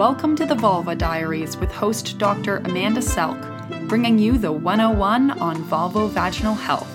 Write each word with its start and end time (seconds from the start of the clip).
Welcome 0.00 0.34
to 0.36 0.46
the 0.46 0.54
Vulva 0.54 0.94
Diaries 0.94 1.58
with 1.58 1.70
host 1.70 2.16
Dr. 2.16 2.62
Amanda 2.64 3.02
Selk, 3.02 3.86
bringing 3.86 4.18
you 4.18 4.38
the 4.38 4.50
101 4.50 5.32
on 5.32 5.56
vulvovaginal 5.64 6.56
health. 6.56 6.88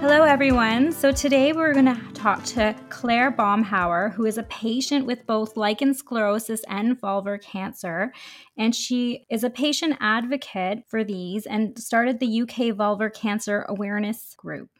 Hello, 0.00 0.24
everyone. 0.24 0.90
So, 0.90 1.12
today 1.12 1.52
we're 1.52 1.72
going 1.72 1.94
to 1.94 2.00
talk 2.12 2.42
to 2.46 2.74
Clare 2.88 3.30
Baumhauer, 3.30 4.12
who 4.12 4.26
is 4.26 4.36
a 4.36 4.42
patient 4.42 5.06
with 5.06 5.24
both 5.28 5.56
lichen 5.56 5.94
sclerosus 5.94 6.62
and 6.66 7.00
vulvar 7.00 7.40
cancer. 7.40 8.12
And 8.58 8.74
she 8.74 9.26
is 9.30 9.44
a 9.44 9.50
patient 9.50 9.96
advocate 10.00 10.80
for 10.88 11.04
these 11.04 11.46
and 11.46 11.78
started 11.78 12.18
the 12.18 12.42
UK 12.42 12.74
Vulvar 12.74 13.14
Cancer 13.14 13.64
Awareness 13.68 14.34
Group. 14.36 14.70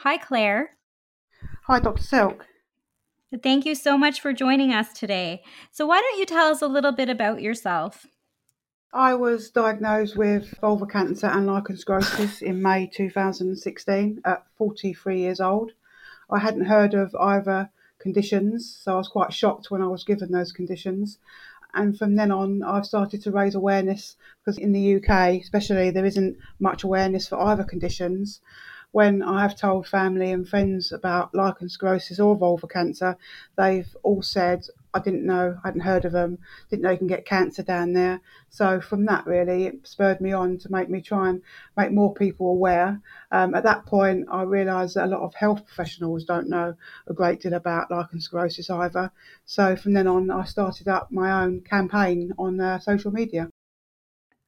Hi, 0.00 0.18
Clare. 0.18 0.76
Hi, 1.66 1.78
Dr. 1.78 2.02
Selk. 2.02 2.40
Thank 3.40 3.64
you 3.64 3.76
so 3.76 3.96
much 3.96 4.20
for 4.20 4.32
joining 4.32 4.72
us 4.72 4.92
today. 4.92 5.44
So, 5.70 5.86
why 5.86 6.00
don't 6.00 6.18
you 6.18 6.26
tell 6.26 6.50
us 6.50 6.60
a 6.60 6.66
little 6.66 6.90
bit 6.90 7.08
about 7.08 7.40
yourself? 7.40 8.04
I 8.92 9.14
was 9.14 9.48
diagnosed 9.48 10.16
with 10.16 10.58
vulvar 10.60 10.90
cancer 10.90 11.28
and 11.28 11.46
lichen 11.46 11.76
sclerosis 11.76 12.42
in 12.42 12.60
May 12.60 12.90
2016 12.92 14.22
at 14.24 14.44
43 14.58 15.20
years 15.20 15.40
old. 15.40 15.70
I 16.28 16.40
hadn't 16.40 16.64
heard 16.64 16.94
of 16.94 17.14
either 17.14 17.70
conditions, 18.00 18.76
so 18.82 18.94
I 18.94 18.96
was 18.96 19.08
quite 19.08 19.32
shocked 19.32 19.70
when 19.70 19.82
I 19.82 19.86
was 19.86 20.02
given 20.02 20.32
those 20.32 20.50
conditions. 20.50 21.20
And 21.74 21.96
from 21.96 22.16
then 22.16 22.32
on, 22.32 22.64
I've 22.64 22.86
started 22.86 23.22
to 23.22 23.30
raise 23.30 23.54
awareness 23.54 24.16
because 24.40 24.58
in 24.58 24.72
the 24.72 24.96
UK, 24.96 25.40
especially, 25.40 25.90
there 25.90 26.04
isn't 26.04 26.38
much 26.58 26.82
awareness 26.82 27.28
for 27.28 27.40
either 27.40 27.62
conditions 27.62 28.40
when 28.92 29.22
I 29.22 29.40
have 29.40 29.56
told 29.56 29.88
family 29.88 30.32
and 30.32 30.46
friends 30.46 30.92
about 30.92 31.34
lichen 31.34 31.68
sclerosis 31.70 32.20
or 32.20 32.38
vulvar 32.38 32.70
cancer, 32.70 33.16
they've 33.56 33.88
all 34.02 34.22
said, 34.22 34.66
I 34.94 35.00
didn't 35.00 35.24
know, 35.24 35.58
I 35.64 35.68
hadn't 35.68 35.80
heard 35.80 36.04
of 36.04 36.12
them, 36.12 36.38
didn't 36.68 36.82
know 36.82 36.90
you 36.90 36.98
can 36.98 37.06
get 37.06 37.24
cancer 37.24 37.62
down 37.62 37.94
there. 37.94 38.20
So 38.50 38.82
from 38.82 39.06
that, 39.06 39.26
really, 39.26 39.64
it 39.64 39.86
spurred 39.86 40.20
me 40.20 40.32
on 40.32 40.58
to 40.58 40.70
make 40.70 40.90
me 40.90 41.00
try 41.00 41.30
and 41.30 41.40
make 41.74 41.90
more 41.90 42.12
people 42.12 42.50
aware. 42.50 43.00
Um, 43.30 43.54
at 43.54 43.64
that 43.64 43.86
point, 43.86 44.26
I 44.30 44.42
realised 44.42 44.96
that 44.96 45.06
a 45.06 45.14
lot 45.14 45.22
of 45.22 45.34
health 45.34 45.66
professionals 45.66 46.24
don't 46.24 46.50
know 46.50 46.74
a 47.06 47.14
great 47.14 47.40
deal 47.40 47.54
about 47.54 47.90
lichen 47.90 48.20
sclerosis 48.20 48.68
either. 48.68 49.10
So 49.46 49.74
from 49.74 49.94
then 49.94 50.06
on, 50.06 50.30
I 50.30 50.44
started 50.44 50.88
up 50.88 51.10
my 51.10 51.42
own 51.42 51.62
campaign 51.62 52.32
on 52.38 52.60
uh, 52.60 52.78
social 52.78 53.10
media. 53.10 53.51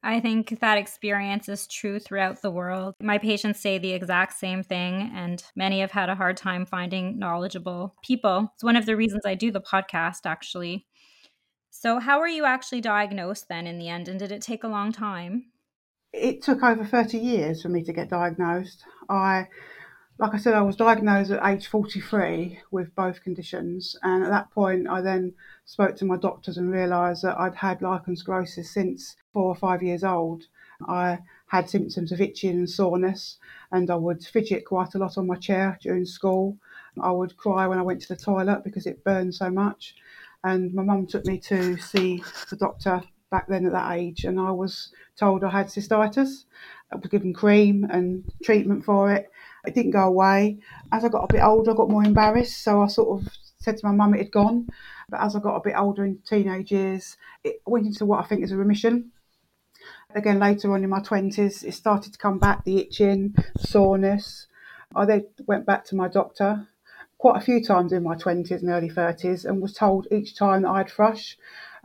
I 0.05 0.19
think 0.19 0.59
that 0.59 0.77
experience 0.77 1.49
is 1.49 1.65
true 1.65 1.97
throughout 1.97 2.43
the 2.43 2.51
world. 2.51 2.93
My 3.01 3.17
patients 3.17 3.59
say 3.59 3.79
the 3.79 3.93
exact 3.93 4.37
same 4.37 4.61
thing, 4.61 5.11
and 5.15 5.43
many 5.55 5.79
have 5.79 5.89
had 5.89 6.09
a 6.09 6.15
hard 6.15 6.37
time 6.37 6.67
finding 6.67 7.17
knowledgeable 7.17 7.95
people. 8.03 8.51
It's 8.53 8.63
one 8.63 8.75
of 8.75 8.85
the 8.85 8.95
reasons 8.95 9.23
I 9.25 9.33
do 9.33 9.49
the 9.49 9.61
podcast, 9.61 10.27
actually. 10.27 10.85
So, 11.71 11.99
how 11.99 12.19
were 12.19 12.27
you 12.27 12.45
actually 12.45 12.81
diagnosed 12.81 13.47
then 13.49 13.65
in 13.65 13.79
the 13.79 13.89
end, 13.89 14.07
and 14.07 14.19
did 14.19 14.31
it 14.31 14.43
take 14.43 14.63
a 14.63 14.67
long 14.67 14.91
time? 14.91 15.47
It 16.13 16.43
took 16.43 16.61
over 16.61 16.85
30 16.85 17.17
years 17.17 17.63
for 17.63 17.69
me 17.69 17.81
to 17.83 17.91
get 17.91 18.11
diagnosed. 18.11 18.83
I 19.09 19.47
like 20.17 20.33
I 20.33 20.37
said, 20.37 20.53
I 20.53 20.61
was 20.61 20.77
diagnosed 20.77 21.31
at 21.31 21.45
age 21.45 21.67
43 21.67 22.59
with 22.71 22.95
both 22.95 23.21
conditions. 23.21 23.97
And 24.01 24.23
at 24.23 24.29
that 24.29 24.49
point, 24.51 24.87
I 24.87 25.01
then 25.01 25.33
spoke 25.65 25.97
to 25.97 26.05
my 26.05 26.15
doctors 26.15 26.57
and 26.57 26.71
realised 26.71 27.23
that 27.23 27.37
I'd 27.37 27.55
had 27.55 27.81
lichen 27.81 28.15
sclerosis 28.15 28.71
since 28.71 29.17
four 29.33 29.43
or 29.43 29.55
five 29.55 29.83
years 29.83 30.03
old. 30.05 30.43
I 30.87 31.19
had 31.47 31.69
symptoms 31.69 32.11
of 32.11 32.21
itching 32.21 32.51
and 32.51 32.69
soreness, 32.69 33.37
and 33.71 33.89
I 33.89 33.95
would 33.95 34.23
fidget 34.23 34.65
quite 34.65 34.95
a 34.95 34.97
lot 34.97 35.17
on 35.17 35.27
my 35.27 35.35
chair 35.35 35.77
during 35.81 36.05
school. 36.05 36.57
I 37.01 37.11
would 37.11 37.35
cry 37.35 37.67
when 37.67 37.79
I 37.79 37.83
went 37.83 38.01
to 38.03 38.07
the 38.07 38.15
toilet 38.15 38.63
because 38.63 38.85
it 38.85 39.03
burned 39.03 39.35
so 39.35 39.49
much. 39.49 39.95
And 40.45 40.73
my 40.73 40.83
mum 40.83 41.07
took 41.07 41.25
me 41.25 41.39
to 41.39 41.77
see 41.77 42.23
the 42.49 42.55
doctor 42.55 43.01
back 43.31 43.47
then 43.47 43.65
at 43.65 43.73
that 43.73 43.91
age, 43.97 44.23
and 44.23 44.39
I 44.39 44.51
was 44.51 44.93
told 45.17 45.43
I 45.43 45.49
had 45.49 45.67
cystitis. 45.67 46.45
I 46.91 46.95
was 46.95 47.09
given 47.09 47.33
cream 47.33 47.85
and 47.89 48.23
treatment 48.43 48.85
for 48.85 49.11
it 49.11 49.29
it 49.67 49.75
didn't 49.75 49.91
go 49.91 50.07
away. 50.07 50.59
As 50.91 51.03
I 51.03 51.09
got 51.09 51.23
a 51.23 51.33
bit 51.33 51.43
older, 51.43 51.71
I 51.71 51.75
got 51.75 51.89
more 51.89 52.03
embarrassed, 52.03 52.63
so 52.63 52.81
I 52.81 52.87
sort 52.87 53.21
of 53.21 53.33
said 53.59 53.77
to 53.77 53.85
my 53.85 53.91
mum 53.91 54.13
it 54.13 54.19
had 54.19 54.31
gone. 54.31 54.67
But 55.09 55.21
as 55.21 55.35
I 55.35 55.39
got 55.39 55.55
a 55.55 55.61
bit 55.63 55.75
older 55.77 56.05
in 56.05 56.19
teenage 56.27 56.71
years, 56.71 57.17
it 57.43 57.61
went 57.65 57.85
into 57.85 58.05
what 58.05 58.23
I 58.23 58.27
think 58.27 58.43
is 58.43 58.51
a 58.51 58.57
remission. 58.57 59.11
Again, 60.13 60.39
later 60.39 60.73
on 60.73 60.83
in 60.83 60.89
my 60.89 61.01
20s, 61.01 61.63
it 61.63 61.73
started 61.73 62.13
to 62.13 62.19
come 62.19 62.39
back 62.39 62.63
the 62.63 62.79
itching, 62.79 63.35
soreness. 63.57 64.47
I 64.95 65.05
then 65.05 65.25
went 65.45 65.65
back 65.65 65.85
to 65.85 65.95
my 65.95 66.07
doctor 66.07 66.67
quite 67.17 67.41
a 67.41 67.45
few 67.45 67.63
times 67.63 67.91
in 67.91 68.03
my 68.03 68.15
20s 68.15 68.51
and 68.51 68.69
early 68.69 68.89
30s 68.89 69.45
and 69.45 69.61
was 69.61 69.73
told 69.73 70.07
each 70.11 70.35
time 70.35 70.61
that 70.61 70.69
I 70.69 70.79
had 70.79 70.89
thrush 70.89 71.37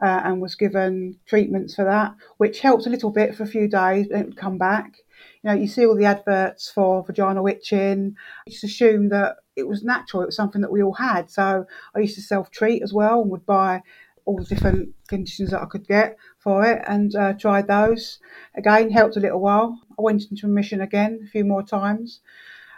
uh, 0.03 0.21
and 0.25 0.41
was 0.41 0.55
given 0.55 1.19
treatments 1.27 1.75
for 1.75 1.85
that, 1.85 2.15
which 2.37 2.61
helped 2.61 2.87
a 2.87 2.91
little 2.91 3.11
bit 3.11 3.35
for 3.35 3.45
a 3.45 3.49
few 3.49 3.69
days, 3.69 4.09
but 4.09 4.21
it 4.21 4.27
would 4.27 4.37
come 4.37 4.59
back. 4.59 4.97
You 5.42 5.50
know, 5.50 5.56
you 5.56 5.69
see 5.69 5.86
all 5.86 5.97
the 5.97 6.04
adverts 6.04 6.70
for 6.70 7.04
vaginal 7.04 7.47
itching. 7.47 8.16
You 8.47 8.53
just 8.53 8.64
assume 8.64 9.08
that 9.10 9.36
it 9.56 9.69
was 9.69 9.82
natural, 9.82 10.22
it 10.22 10.26
was 10.26 10.36
something 10.36 10.60
that 10.62 10.72
we 10.72 10.82
all 10.82 10.94
had. 10.94 11.31
So 11.31 11.66
I 11.94 11.98
used 11.98 12.16
to 12.16 12.22
self 12.22 12.50
treat 12.50 12.82
as 12.82 12.92
well 12.92 13.22
and 13.22 13.31
would 13.31 13.47
buy 13.47 13.82
all 14.25 14.38
the 14.38 14.44
different 14.44 14.94
conditions 15.08 15.50
that 15.50 15.62
I 15.62 15.66
could 15.66 15.86
get 15.86 16.16
for 16.38 16.64
it 16.64 16.82
and 16.86 17.14
uh, 17.14 17.32
tried 17.34 17.66
those. 17.66 18.19
Again, 18.54 18.91
helped 18.91 19.16
a 19.16 19.20
little 19.20 19.41
while. 19.41 19.81
I 19.98 20.03
went 20.03 20.31
into 20.31 20.47
remission 20.47 20.81
again 20.81 21.20
a 21.25 21.31
few 21.31 21.44
more 21.44 21.62
times. 21.62 22.20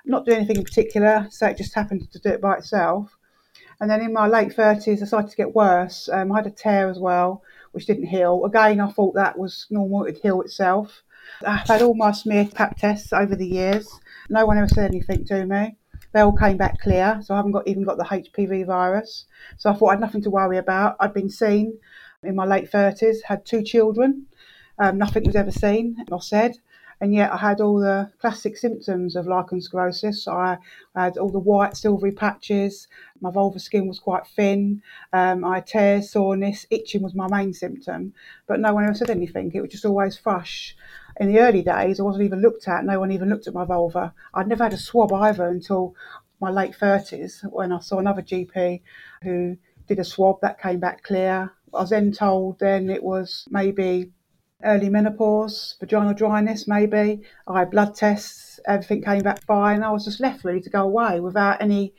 Not 0.04 0.24
doing 0.24 0.38
anything 0.38 0.56
in 0.56 0.64
particular, 0.64 1.26
so 1.30 1.46
it 1.46 1.56
just 1.56 1.74
happened 1.74 2.10
to 2.10 2.18
do 2.18 2.30
it 2.30 2.40
by 2.40 2.56
itself. 2.56 3.16
And 3.80 3.90
then 3.90 4.00
in 4.00 4.12
my 4.12 4.26
late 4.26 4.54
30s, 4.56 5.02
I 5.02 5.06
started 5.06 5.30
to 5.30 5.36
get 5.36 5.54
worse. 5.54 6.08
Um, 6.08 6.32
I 6.32 6.36
had 6.36 6.46
a 6.46 6.50
tear 6.50 6.88
as 6.88 6.98
well, 6.98 7.42
which 7.72 7.86
didn't 7.86 8.06
heal. 8.06 8.44
Again, 8.44 8.80
I 8.80 8.90
thought 8.90 9.14
that 9.14 9.38
was 9.38 9.66
normal, 9.70 10.04
it 10.04 10.14
would 10.14 10.22
heal 10.22 10.40
itself. 10.40 11.02
I've 11.46 11.66
had 11.66 11.82
all 11.82 11.94
my 11.94 12.12
smear 12.12 12.46
pap 12.46 12.76
tests 12.76 13.12
over 13.12 13.34
the 13.34 13.46
years. 13.46 13.88
No 14.28 14.46
one 14.46 14.58
ever 14.58 14.68
said 14.68 14.90
anything 14.90 15.24
to 15.26 15.46
me. 15.46 15.76
They 16.12 16.20
all 16.20 16.36
came 16.36 16.56
back 16.56 16.80
clear, 16.80 17.20
so 17.22 17.34
I 17.34 17.38
haven't 17.38 17.52
got 17.52 17.66
even 17.66 17.84
got 17.84 17.96
the 17.96 18.04
HPV 18.04 18.66
virus. 18.66 19.24
So 19.56 19.70
I 19.70 19.74
thought 19.74 19.88
I 19.88 19.92
had 19.92 20.00
nothing 20.00 20.22
to 20.22 20.30
worry 20.30 20.58
about. 20.58 20.96
I'd 21.00 21.14
been 21.14 21.30
seen 21.30 21.78
in 22.22 22.34
my 22.34 22.44
late 22.44 22.70
30s, 22.70 23.22
had 23.24 23.44
two 23.44 23.62
children. 23.62 24.26
Um, 24.78 24.98
nothing 24.98 25.24
was 25.24 25.36
ever 25.36 25.50
seen 25.50 25.96
or 26.10 26.20
said 26.20 26.58
and 27.02 27.12
yet 27.12 27.32
I 27.32 27.36
had 27.36 27.60
all 27.60 27.80
the 27.80 28.12
classic 28.20 28.56
symptoms 28.56 29.16
of 29.16 29.26
lichen 29.26 29.60
sclerosis. 29.60 30.28
I 30.28 30.56
had 30.94 31.18
all 31.18 31.30
the 31.30 31.40
white 31.40 31.76
silvery 31.76 32.12
patches, 32.12 32.86
my 33.20 33.28
vulvar 33.28 33.60
skin 33.60 33.88
was 33.88 33.98
quite 33.98 34.24
thin, 34.24 34.80
um, 35.12 35.44
I 35.44 35.56
had 35.56 35.66
tears, 35.66 36.10
soreness, 36.10 36.64
itching 36.70 37.02
was 37.02 37.12
my 37.12 37.26
main 37.28 37.52
symptom, 37.54 38.14
but 38.46 38.60
no 38.60 38.72
one 38.72 38.84
ever 38.84 38.94
said 38.94 39.10
anything. 39.10 39.50
It 39.52 39.60
was 39.60 39.72
just 39.72 39.84
always 39.84 40.16
thrush. 40.16 40.76
In 41.16 41.32
the 41.32 41.40
early 41.40 41.62
days, 41.62 42.00
I 42.00 42.02
wasn't 42.02 42.24
even 42.24 42.40
looked 42.40 42.68
at, 42.68 42.84
no 42.84 42.98
one 42.98 43.12
even 43.12 43.28
looked 43.28 43.46
at 43.46 43.54
my 43.54 43.64
vulva. 43.64 44.14
I'd 44.34 44.48
never 44.48 44.64
had 44.64 44.72
a 44.72 44.78
swab 44.78 45.12
either 45.12 45.46
until 45.46 45.94
my 46.40 46.50
late 46.50 46.74
30s 46.78 47.50
when 47.52 47.72
I 47.72 47.80
saw 47.80 47.98
another 47.98 48.22
GP 48.22 48.82
who 49.22 49.56
did 49.86 49.98
a 49.98 50.04
swab 50.04 50.40
that 50.40 50.60
came 50.60 50.80
back 50.80 51.02
clear. 51.02 51.52
I 51.74 51.80
was 51.80 51.90
then 51.90 52.12
told 52.12 52.58
then 52.58 52.90
it 52.90 53.02
was 53.02 53.46
maybe 53.50 54.12
early 54.64 54.88
menopause, 54.88 55.76
vaginal 55.80 56.14
dryness, 56.14 56.68
maybe. 56.68 57.22
I 57.46 57.60
had 57.60 57.70
blood 57.70 57.94
tests, 57.94 58.60
everything 58.66 59.02
came 59.02 59.22
back 59.22 59.42
fine. 59.44 59.76
And 59.76 59.84
I 59.84 59.90
was 59.90 60.04
just 60.04 60.20
left 60.20 60.44
really 60.44 60.60
to 60.60 60.70
go 60.70 60.82
away 60.82 61.20
without 61.20 61.62
any 61.62 61.94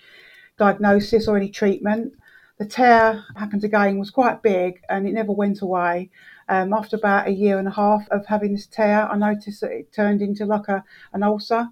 diagnosis 0.58 1.28
or 1.28 1.38
any 1.38 1.50
treatment. 1.50 2.14
The 2.60 2.66
tear 2.66 3.24
happened 3.36 3.64
again 3.64 3.98
was 3.98 4.12
quite 4.12 4.44
big 4.44 4.82
and 4.90 5.08
it 5.08 5.14
never 5.14 5.32
went 5.32 5.62
away. 5.62 6.12
Um, 6.50 6.74
after 6.74 6.96
about 6.96 7.28
a 7.28 7.32
year 7.32 7.58
and 7.58 7.68
a 7.68 7.72
half 7.72 8.08
of 8.10 8.26
having 8.26 8.54
this 8.54 8.68
tear, 8.68 9.08
I 9.10 9.18
noticed 9.18 9.62
that 9.62 9.72
it 9.72 9.94
turned 9.94 10.22
into 10.22 10.46
like 10.46 10.68
a, 10.68 10.84
an 11.14 11.24
ulcer. 11.24 11.70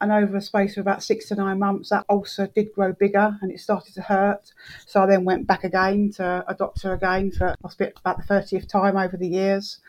And 0.00 0.12
over 0.12 0.36
a 0.36 0.40
space 0.40 0.76
of 0.76 0.82
about 0.82 1.02
six 1.02 1.26
to 1.26 1.34
nine 1.34 1.58
months, 1.58 1.90
that 1.90 2.04
ulcer 2.08 2.46
did 2.46 2.72
grow 2.72 2.92
bigger 2.92 3.36
and 3.42 3.50
it 3.50 3.58
started 3.58 3.94
to 3.94 4.02
hurt. 4.02 4.52
So 4.86 5.02
I 5.02 5.06
then 5.06 5.24
went 5.24 5.48
back 5.48 5.64
again 5.64 6.12
to 6.16 6.44
a 6.46 6.54
doctor 6.54 6.92
again 6.92 7.32
for 7.32 7.56
about 7.58 7.76
the 8.18 8.22
30th 8.28 8.68
time 8.68 8.96
over 8.96 9.16
the 9.16 9.26
years 9.26 9.80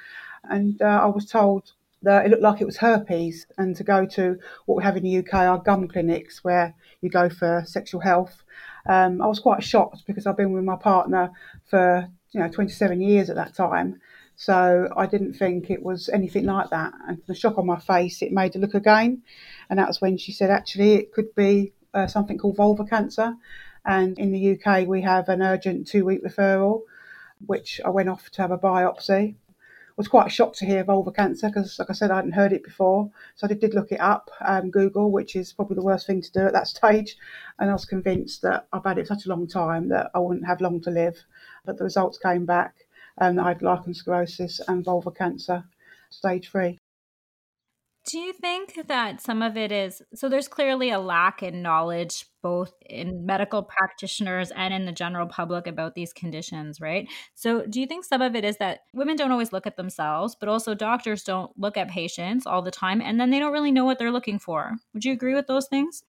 and 0.43 0.81
uh, 0.81 0.85
I 1.03 1.05
was 1.07 1.25
told 1.25 1.71
that 2.01 2.25
it 2.25 2.29
looked 2.29 2.43
like 2.43 2.61
it 2.61 2.65
was 2.65 2.77
herpes, 2.77 3.45
and 3.57 3.75
to 3.75 3.83
go 3.83 4.05
to 4.05 4.37
what 4.65 4.77
we 4.77 4.83
have 4.83 4.95
in 4.95 5.03
the 5.03 5.17
UK 5.17 5.33
are 5.33 5.57
gum 5.57 5.87
clinics 5.87 6.43
where 6.43 6.73
you 7.01 7.09
go 7.09 7.29
for 7.29 7.63
sexual 7.65 7.99
health. 7.99 8.43
Um, 8.87 9.21
I 9.21 9.27
was 9.27 9.39
quite 9.39 9.63
shocked 9.63 10.03
because 10.07 10.25
I've 10.25 10.37
been 10.37 10.53
with 10.53 10.63
my 10.63 10.77
partner 10.77 11.31
for 11.65 12.07
you 12.31 12.39
know 12.39 12.47
27 12.47 13.01
years 13.01 13.29
at 13.29 13.35
that 13.35 13.53
time, 13.53 13.99
so 14.39 14.87
I 14.95 15.05
didn't 15.05 15.33
think 15.33 15.69
it 15.69 15.83
was 15.83 16.07
anything 16.07 16.45
like 16.45 16.69
that. 16.69 16.93
And 17.05 17.21
the 17.27 17.35
shock 17.35 17.57
on 17.57 17.65
my 17.65 17.77
face, 17.77 18.21
it 18.21 18.31
made 18.31 18.53
her 18.53 18.59
look 18.61 18.73
again, 18.73 19.21
and 19.69 19.77
that 19.77 19.89
was 19.89 19.99
when 19.99 20.17
she 20.17 20.31
said 20.31 20.49
actually 20.49 20.93
it 20.93 21.11
could 21.11 21.35
be 21.35 21.73
uh, 21.93 22.07
something 22.07 22.37
called 22.37 22.55
vulva 22.55 22.85
cancer. 22.85 23.35
And 23.85 24.17
in 24.17 24.31
the 24.31 24.57
UK, 24.57 24.87
we 24.87 25.01
have 25.01 25.27
an 25.27 25.41
urgent 25.41 25.89
two 25.89 26.05
week 26.05 26.23
referral, 26.23 26.83
which 27.45 27.81
I 27.83 27.89
went 27.89 28.07
off 28.07 28.29
to 28.29 28.41
have 28.41 28.51
a 28.51 28.57
biopsy 28.57 29.35
was 29.99 30.07
quite 30.07 30.31
shocked 30.31 30.57
to 30.57 30.65
hear 30.65 30.85
vulvar 30.85 31.13
cancer 31.13 31.49
because, 31.49 31.77
like 31.77 31.89
I 31.89 31.93
said, 31.93 32.09
I 32.09 32.15
hadn't 32.15 32.31
heard 32.31 32.53
it 32.53 32.63
before. 32.63 33.11
So 33.35 33.45
I 33.45 33.49
did, 33.49 33.59
did 33.59 33.73
look 33.73 33.91
it 33.91 33.99
up, 33.99 34.31
um, 34.39 34.71
Google, 34.71 35.11
which 35.11 35.35
is 35.35 35.51
probably 35.51 35.75
the 35.75 35.83
worst 35.83 36.07
thing 36.07 36.21
to 36.21 36.31
do 36.31 36.39
at 36.39 36.53
that 36.53 36.67
stage. 36.77 37.17
And 37.59 37.69
I 37.69 37.73
was 37.73 37.83
convinced 37.83 38.41
that 38.43 38.65
I've 38.71 38.85
had 38.85 38.97
it 38.97 39.07
such 39.07 39.25
a 39.25 39.29
long 39.29 39.45
time 39.45 39.89
that 39.89 40.09
I 40.15 40.19
wouldn't 40.19 40.47
have 40.47 40.61
long 40.61 40.79
to 40.83 40.89
live. 40.89 41.17
But 41.65 41.77
the 41.77 41.83
results 41.83 42.17
came 42.17 42.45
back 42.45 42.75
and 43.19 43.39
I 43.39 43.49
had 43.49 43.61
lichen 43.61 43.93
sclerosis 43.93 44.59
and 44.67 44.83
vulvar 44.85 45.15
cancer, 45.15 45.63
stage 46.09 46.49
three. 46.49 46.79
Do 48.09 48.17
you 48.17 48.33
think 48.33 48.87
that 48.87 49.21
some 49.21 49.43
of 49.43 49.55
it 49.55 49.71
is 49.71 50.01
so? 50.15 50.29
There's 50.29 50.47
clearly 50.47 50.89
a 50.89 50.99
lack 50.99 51.43
in 51.43 51.61
knowledge, 51.61 52.25
both 52.41 52.73
in 52.89 53.25
medical 53.25 53.61
practitioners 53.61 54.51
and 54.51 54.73
in 54.73 54.85
the 54.85 54.91
general 54.91 55.27
public, 55.27 55.67
about 55.67 55.93
these 55.93 56.11
conditions, 56.11 56.81
right? 56.81 57.07
So, 57.35 57.65
do 57.67 57.79
you 57.79 57.85
think 57.85 58.05
some 58.05 58.21
of 58.21 58.35
it 58.35 58.43
is 58.43 58.57
that 58.57 58.79
women 58.93 59.15
don't 59.15 59.31
always 59.31 59.53
look 59.53 59.67
at 59.67 59.77
themselves, 59.77 60.35
but 60.39 60.49
also 60.49 60.73
doctors 60.73 61.23
don't 61.23 61.51
look 61.59 61.77
at 61.77 61.89
patients 61.89 62.47
all 62.47 62.63
the 62.63 62.71
time, 62.71 62.99
and 62.99 63.19
then 63.19 63.29
they 63.29 63.37
don't 63.37 63.53
really 63.53 63.71
know 63.71 63.85
what 63.85 63.99
they're 63.99 64.11
looking 64.11 64.39
for? 64.39 64.77
Would 64.93 65.05
you 65.05 65.13
agree 65.13 65.35
with 65.35 65.45
those 65.45 65.67
things? 65.67 66.03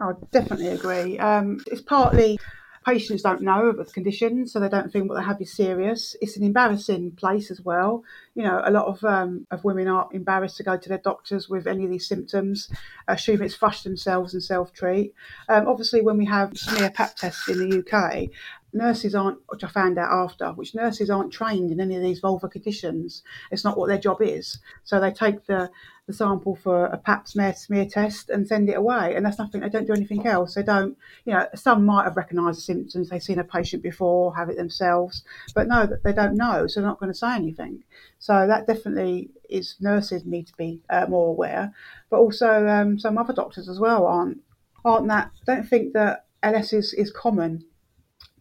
I 0.00 0.12
definitely 0.30 0.68
agree. 0.68 1.18
Um, 1.18 1.58
it's 1.66 1.82
partly 1.82 2.38
Patients 2.84 3.22
don't 3.22 3.40
know 3.40 3.66
of 3.66 3.76
the 3.78 3.84
condition, 3.84 4.46
so 4.46 4.60
they 4.60 4.68
don't 4.68 4.92
think 4.92 5.08
what 5.08 5.16
they 5.18 5.24
have 5.24 5.40
is 5.40 5.54
serious. 5.54 6.14
It's 6.20 6.36
an 6.36 6.44
embarrassing 6.44 7.12
place 7.12 7.50
as 7.50 7.60
well. 7.60 8.04
You 8.34 8.42
know, 8.42 8.60
a 8.64 8.70
lot 8.70 8.86
of 8.86 9.02
um, 9.04 9.46
of 9.50 9.64
women 9.64 9.88
are 9.88 10.08
embarrassed 10.12 10.58
to 10.58 10.62
go 10.62 10.76
to 10.76 10.88
their 10.88 10.98
doctors 10.98 11.48
with 11.48 11.66
any 11.66 11.84
of 11.84 11.90
these 11.90 12.06
symptoms, 12.06 12.68
assume 13.08 13.42
it's 13.42 13.56
thrush 13.56 13.82
themselves 13.82 14.34
and 14.34 14.42
self 14.42 14.72
treat. 14.72 15.14
Um, 15.48 15.66
obviously, 15.66 16.02
when 16.02 16.18
we 16.18 16.26
have 16.26 16.56
smear 16.58 16.90
pap 16.90 17.16
tests 17.16 17.48
in 17.48 17.68
the 17.68 17.78
UK, 17.78 18.28
nurses 18.74 19.14
aren't, 19.14 19.38
which 19.48 19.64
I 19.64 19.68
found 19.68 19.98
out 19.98 20.12
after, 20.12 20.48
which 20.52 20.74
nurses 20.74 21.10
aren't 21.10 21.32
trained 21.32 21.70
in 21.70 21.80
any 21.80 21.96
of 21.96 22.02
these 22.02 22.20
vulvar 22.20 22.50
conditions. 22.50 23.22
It's 23.50 23.64
not 23.64 23.78
what 23.78 23.88
their 23.88 23.98
job 23.98 24.20
is. 24.20 24.58
So 24.82 25.00
they 25.00 25.12
take 25.12 25.46
the, 25.46 25.70
the 26.06 26.12
sample 26.12 26.56
for 26.56 26.86
a 26.86 26.98
pap 26.98 27.28
smear, 27.28 27.54
smear 27.54 27.86
test 27.86 28.28
and 28.30 28.46
send 28.46 28.68
it 28.68 28.76
away. 28.76 29.14
And 29.14 29.24
that's 29.24 29.38
nothing, 29.38 29.60
they 29.60 29.68
don't 29.68 29.86
do 29.86 29.92
anything 29.92 30.26
else. 30.26 30.54
They 30.54 30.62
don't, 30.62 30.96
you 31.24 31.32
know, 31.32 31.46
some 31.54 31.86
might 31.86 32.04
have 32.04 32.16
recognised 32.16 32.58
the 32.58 32.62
symptoms, 32.62 33.08
they've 33.08 33.22
seen 33.22 33.38
a 33.38 33.44
patient 33.44 33.82
before, 33.82 34.36
have 34.36 34.50
it 34.50 34.56
themselves, 34.56 35.22
but 35.54 35.68
no, 35.68 35.88
they 36.02 36.12
don't 36.12 36.36
know, 36.36 36.66
so 36.66 36.80
they're 36.80 36.88
not 36.88 37.00
going 37.00 37.12
to 37.12 37.18
say 37.18 37.34
anything. 37.34 37.84
So 38.18 38.46
that 38.46 38.66
definitely 38.66 39.30
is, 39.48 39.76
nurses 39.80 40.24
need 40.24 40.46
to 40.48 40.56
be 40.56 40.82
uh, 40.90 41.06
more 41.08 41.28
aware, 41.28 41.72
but 42.10 42.18
also 42.18 42.66
um, 42.66 42.98
some 42.98 43.18
other 43.18 43.32
doctors 43.32 43.68
as 43.68 43.78
well 43.78 44.06
aren't, 44.06 44.40
aren't 44.84 45.08
that, 45.08 45.30
don't 45.46 45.66
think 45.66 45.92
that 45.94 46.26
LS 46.42 46.72
is, 46.72 46.92
is 46.92 47.10
common 47.10 47.64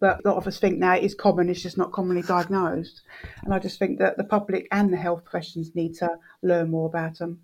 but 0.04 0.20
a 0.20 0.28
lot 0.28 0.36
of 0.36 0.48
us 0.48 0.60
think 0.60 0.80
now 0.80 0.98
is 0.98 1.16
common, 1.16 1.48
it's 1.48 1.62
just 1.62 1.78
not 1.78 1.94
commonly 1.94 2.24
diagnosed. 2.24 3.04
And 3.42 3.54
I 3.54 3.60
just 3.60 3.80
think 3.80 4.00
that 4.00 4.18
the 4.18 4.26
public 4.26 4.68
and 4.70 4.92
the 4.92 4.98
health 4.98 5.24
professions 5.24 5.74
need 5.76 5.94
to 6.00 6.10
learn 6.42 6.72
more 6.72 6.88
about 6.88 7.20
them. 7.20 7.40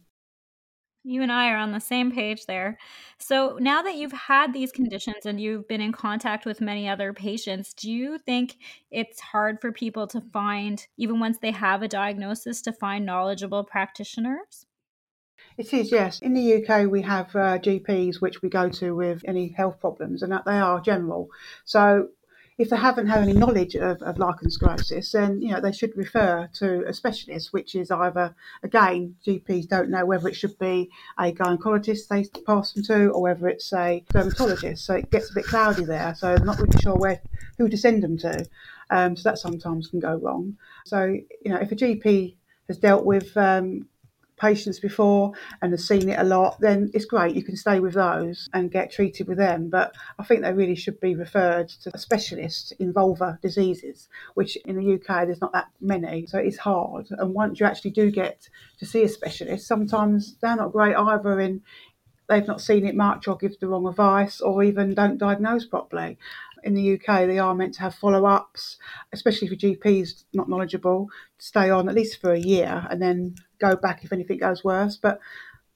You 1.06 1.22
and 1.22 1.32
I 1.32 1.52
are 1.52 1.56
on 1.56 1.72
the 1.72 1.80
same 1.80 2.12
page 2.12 2.48
there. 2.48 2.78
So, 3.18 3.58
now 3.62 3.82
that 3.84 3.96
you've 3.96 4.12
had 4.12 4.52
these 4.52 4.74
conditions 4.74 5.26
and 5.26 5.40
you've 5.40 5.70
been 5.70 5.80
in 5.80 5.94
contact 5.94 6.46
with 6.46 6.60
many 6.60 6.90
other 6.90 7.14
patients, 7.14 7.74
do 7.74 7.90
you 7.90 8.18
think 8.18 8.58
it's 8.92 9.22
hard 9.22 9.62
for 9.62 9.72
people 9.72 10.06
to 10.08 10.20
find, 10.20 10.86
even 10.98 11.22
once 11.22 11.38
they 11.42 11.52
have 11.52 11.82
a 11.82 11.88
diagnosis, 11.88 12.62
to 12.64 12.74
find 12.74 13.06
knowledgeable 13.06 13.64
practitioners? 13.64 14.66
It 15.58 15.74
is, 15.74 15.94
yes. 15.94 16.20
In 16.20 16.34
the 16.34 16.56
UK, 16.56 16.92
we 16.92 17.02
have 17.04 17.34
uh, 17.34 17.58
GPs 17.58 18.20
which 18.20 18.42
we 18.42 18.50
go 18.50 18.68
to 18.68 18.94
with 18.94 19.22
any 19.26 19.48
health 19.48 19.80
problems, 19.80 20.24
and 20.24 20.32
that 20.34 20.44
they 20.46 20.60
are 20.60 20.82
general. 20.82 21.30
So 21.64 22.10
if 22.60 22.70
they 22.70 22.76
haven't 22.76 23.08
had 23.08 23.24
any 23.24 23.32
knowledge 23.32 23.76
of, 23.76 24.02
of 24.02 24.20
lichen 24.20 24.52
sclerosis, 24.52 25.14
then 25.14 25.42
you 25.42 25.50
know 25.50 25.62
they 25.62 25.72
should 25.72 25.96
refer 25.96 26.50
to 26.56 26.86
a 26.86 26.94
specialist, 26.94 27.54
which 27.54 27.74
is 27.74 27.90
either 27.90 28.36
again 28.64 29.16
GPs 29.26 29.70
don't 29.70 29.90
know 29.90 30.06
whether 30.06 30.28
it 30.28 30.36
should 30.36 30.60
be 30.60 30.92
a 31.18 31.32
gynecologist 31.32 32.10
they 32.10 32.26
pass 32.46 32.74
them 32.74 32.84
to 32.84 33.10
or 33.12 33.22
whether 33.22 33.48
it's 33.48 33.72
a 33.72 34.04
dermatologist. 34.12 34.86
So 34.86 34.96
it 34.96 35.10
gets 35.10 35.32
a 35.32 35.36
bit 35.36 35.46
cloudy 35.46 35.86
there. 35.86 36.14
So 36.16 36.34
I'm 36.34 36.46
not 36.46 36.60
really 36.60 36.80
sure 36.82 36.96
where 36.96 37.22
who 37.58 37.70
to 37.70 37.78
send 37.78 38.04
them 38.04 38.18
to. 38.20 38.46
Um, 38.92 39.16
so 39.16 39.30
that 39.30 39.40
sometimes 39.40 39.88
can 39.88 40.02
go 40.02 40.16
wrong. 40.16 40.58
So 40.86 41.06
you 41.06 41.52
know 41.52 41.60
if 41.60 41.72
a 41.72 41.76
GP 41.78 42.36
has 42.68 42.78
dealt 42.78 43.06
with 43.06 43.38
um, 43.38 43.88
patients 44.40 44.80
before 44.80 45.32
and 45.62 45.72
have 45.72 45.82
seen 45.82 46.10
it 46.10 46.20
a 46.20 46.24
lot, 46.24 46.60
then 46.60 46.90
it's 46.94 47.06
great. 47.06 47.36
You 47.36 47.44
can 47.44 47.56
stay 47.56 47.80
with 47.80 47.94
those 47.94 48.50
and 48.54 48.72
get 48.72 48.92
treated 48.92 49.28
with 49.28 49.38
them. 49.38 49.70
But 49.70 49.94
I 50.18 50.24
think 50.24 50.42
they 50.42 50.54
really 50.54 50.76
should 50.76 51.00
be 51.00 51.16
referred 51.16 51.70
to 51.84 51.92
a 51.94 51.98
specialist 51.98 52.74
in 52.80 52.94
vulvar 52.94 53.40
diseases, 53.42 54.10
which 54.34 54.56
in 54.66 54.78
the 54.78 54.94
UK 54.96 55.26
there's 55.26 55.42
not 55.42 55.54
that 55.54 55.68
many. 55.82 56.26
So 56.26 56.38
it's 56.40 56.58
hard. 56.58 57.08
And 57.12 57.34
once 57.34 57.60
you 57.60 57.66
actually 57.66 57.92
do 57.92 58.12
get 58.12 58.50
to 58.80 58.86
see 58.86 59.04
a 59.04 59.10
specialist, 59.10 59.68
sometimes 59.68 60.36
they're 60.42 60.56
not 60.56 60.72
great 60.72 60.96
either 60.96 61.40
in 61.40 61.62
they've 62.28 62.46
not 62.46 62.62
seen 62.62 62.86
it 62.86 62.94
much 62.94 63.28
or 63.28 63.36
give 63.36 63.60
the 63.60 63.68
wrong 63.68 63.88
advice 63.88 64.40
or 64.40 64.62
even 64.62 64.94
don't 64.94 65.18
diagnose 65.18 65.66
properly 65.66 66.16
in 66.64 66.74
the 66.74 66.94
UK, 66.94 67.28
they 67.28 67.40
are 67.40 67.56
meant 67.56 67.74
to 67.76 67.82
have 67.82 67.96
follow 67.96 68.26
ups, 68.26 68.78
especially 69.14 69.48
for 69.48 69.56
GPs 69.56 70.24
not 70.34 70.50
knowledgeable, 70.50 71.08
stay 71.38 71.70
on 71.70 71.90
at 71.90 71.96
least 71.96 72.20
for 72.20 72.32
a 72.32 72.40
year 72.40 72.88
and 72.90 73.02
then 73.02 73.36
go 73.60 73.76
back 73.76 74.04
if 74.04 74.14
anything 74.14 74.38
goes 74.38 74.64
worse. 74.64 74.98
But 74.98 75.20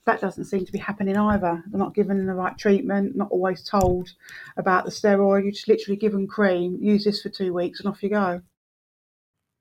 that 0.05 0.21
doesn't 0.21 0.45
seem 0.45 0.65
to 0.65 0.71
be 0.71 0.79
happening 0.79 1.17
either. 1.17 1.63
They're 1.67 1.79
not 1.79 1.95
given 1.95 2.25
the 2.25 2.33
right 2.33 2.57
treatment, 2.57 3.15
not 3.15 3.31
always 3.31 3.63
told 3.63 4.09
about 4.57 4.85
the 4.85 4.91
steroid. 4.91 5.43
You're 5.43 5.51
just 5.51 5.67
literally 5.67 5.97
give 5.97 6.11
them 6.11 6.27
cream, 6.27 6.77
use 6.81 7.05
this 7.05 7.21
for 7.21 7.29
two 7.29 7.53
weeks, 7.53 7.79
and 7.79 7.87
off 7.87 8.03
you 8.03 8.09
go. 8.09 8.41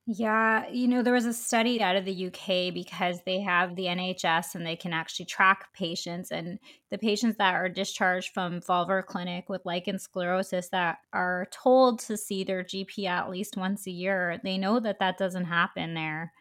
Yeah, 0.04 0.68
you 0.68 0.88
know, 0.88 1.02
there 1.02 1.12
was 1.12 1.26
a 1.26 1.32
study 1.32 1.80
out 1.80 1.94
of 1.94 2.04
the 2.04 2.26
UK 2.26 2.74
because 2.74 3.20
they 3.24 3.38
have 3.40 3.76
the 3.76 3.84
NHS 3.84 4.56
and 4.56 4.66
they 4.66 4.74
can 4.74 4.92
actually 4.92 5.26
track 5.26 5.72
patients. 5.74 6.32
And 6.32 6.58
the 6.90 6.98
patients 6.98 7.36
that 7.36 7.54
are 7.54 7.68
discharged 7.68 8.34
from 8.34 8.60
vulvar 8.60 9.06
clinic 9.06 9.48
with 9.48 9.64
lichen 9.64 10.00
sclerosis 10.00 10.70
that 10.70 10.98
are 11.12 11.46
told 11.52 12.00
to 12.00 12.16
see 12.16 12.42
their 12.42 12.64
GP 12.64 13.06
at 13.06 13.30
least 13.30 13.56
once 13.56 13.86
a 13.86 13.92
year, 13.92 14.40
they 14.42 14.58
know 14.58 14.80
that 14.80 14.98
that 14.98 15.18
doesn't 15.18 15.44
happen 15.44 15.94
there. 15.94 16.32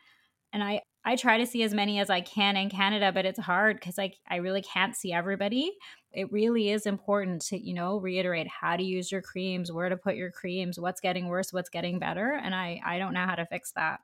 And 0.54 0.64
I, 0.64 0.82
I 1.04 1.16
try 1.16 1.38
to 1.40 1.46
see 1.46 1.64
as 1.64 1.74
many 1.74 2.00
as 2.00 2.10
I 2.10 2.22
can 2.22 2.56
in 2.56 2.70
Canada, 2.70 3.12
but 3.12 3.26
it's 3.26 3.40
hard 3.40 3.78
because 3.78 3.98
I, 3.98 4.14
I 4.30 4.38
really 4.38 4.62
can't 4.62 4.96
see 4.96 5.12
everybody. 5.12 5.72
It 6.12 6.32
really 6.32 6.70
is 6.70 6.86
important 6.86 7.42
to, 7.48 7.58
you 7.58 7.74
know, 7.74 7.98
reiterate 8.00 8.48
how 8.48 8.78
to 8.78 8.84
use 8.84 9.12
your 9.12 9.22
creams, 9.22 9.72
where 9.72 9.90
to 9.90 9.98
put 9.98 10.16
your 10.16 10.32
creams, 10.32 10.80
what's 10.80 11.02
getting 11.02 11.28
worse, 11.28 11.52
what's 11.52 11.70
getting 11.70 11.98
better. 11.98 12.40
And 12.42 12.54
I, 12.54 12.82
I 12.86 13.00
don't 13.00 13.14
know 13.14 13.26
how 13.26 13.36
to 13.36 13.48
fix 13.48 13.72
that. 13.74 14.02